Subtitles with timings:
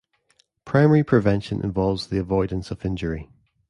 [0.65, 3.29] Primary prevention involves the avoidance of injury.